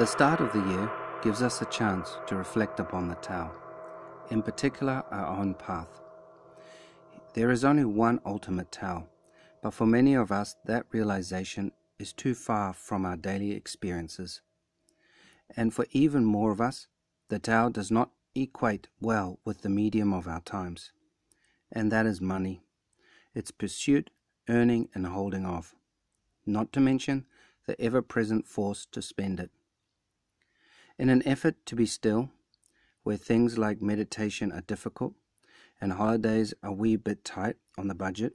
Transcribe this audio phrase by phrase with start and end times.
[0.00, 0.90] The start of the year
[1.22, 3.52] gives us a chance to reflect upon the Tao,
[4.30, 6.00] in particular our own path.
[7.34, 9.08] There is only one ultimate Tao,
[9.62, 14.40] but for many of us that realization is too far from our daily experiences.
[15.54, 16.86] And for even more of us,
[17.28, 20.92] the Tao does not equate well with the medium of our times,
[21.70, 22.62] and that is money,
[23.34, 24.08] its pursuit,
[24.48, 25.74] earning, and holding of,
[26.46, 27.26] not to mention
[27.66, 29.50] the ever present force to spend it.
[31.00, 32.28] In an effort to be still,
[33.04, 35.14] where things like meditation are difficult
[35.80, 38.34] and holidays a wee bit tight on the budget,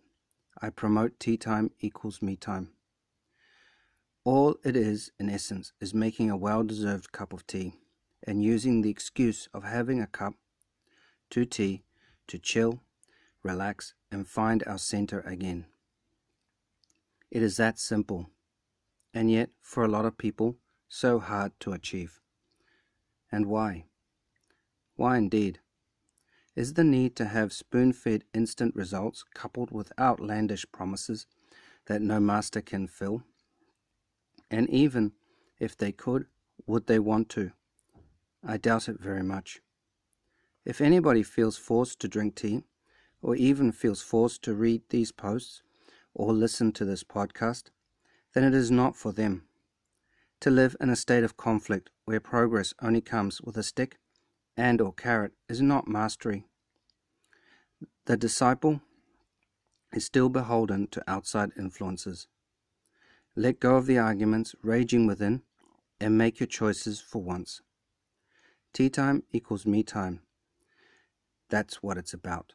[0.59, 2.69] I promote tea time equals me time.
[4.23, 7.75] All it is, in essence, is making a well deserved cup of tea
[8.25, 10.33] and using the excuse of having a cup
[11.29, 11.83] to tea
[12.25, 12.81] to chill,
[13.43, 15.67] relax, and find our center again.
[17.29, 18.31] It is that simple,
[19.13, 20.55] and yet, for a lot of people,
[20.87, 22.21] so hard to achieve.
[23.31, 23.85] And why?
[24.95, 25.59] Why indeed?
[26.55, 31.27] Is the need to have spoon fed instant results coupled with outlandish promises
[31.87, 33.23] that no master can fill?
[34.49, 35.11] And even
[35.59, 36.27] if they could,
[36.65, 37.51] would they want to?
[38.43, 39.59] I doubt it very much.
[40.63, 42.63] If anybody feels forced to drink tea,
[43.21, 45.63] or even feels forced to read these posts
[46.13, 47.71] or listen to this podcast,
[48.33, 49.44] then it is not for them.
[50.41, 53.97] To live in a state of conflict where progress only comes with a stick
[54.57, 56.45] and or carrot is not mastery.
[58.05, 58.81] The disciple
[59.91, 62.27] is still beholden to outside influences.
[63.35, 65.41] Let go of the arguments raging within
[65.99, 67.61] and make your choices for once.
[68.73, 70.21] Tea time equals me time.
[71.49, 72.53] That's what it's about.